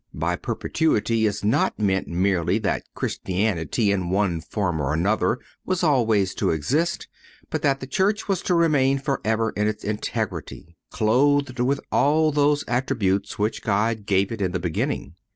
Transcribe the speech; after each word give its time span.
By 0.15 0.35
perpetuity 0.35 1.27
is 1.27 1.43
not 1.43 1.77
meant 1.77 2.07
merely 2.07 2.57
that 2.57 2.85
Christianity 2.95 3.91
in 3.91 4.09
one 4.09 4.41
form 4.41 4.81
or 4.81 4.95
another 4.95 5.37
was 5.63 5.83
always 5.83 6.33
to 6.41 6.49
exist, 6.49 7.07
but 7.51 7.61
that 7.61 7.81
the 7.81 7.85
Church 7.85 8.27
was 8.27 8.41
to 8.49 8.55
remain 8.55 8.97
forever 8.97 9.51
in 9.51 9.67
its 9.67 9.83
integrity, 9.83 10.75
clothed 10.89 11.59
with 11.59 11.79
all 11.91 12.31
those 12.31 12.63
attributes 12.67 13.37
which 13.37 13.61
God 13.61 14.07
gave 14.07 14.31
it 14.31 14.41
in 14.41 14.53
the 14.53 14.59
beginning. 14.59 15.13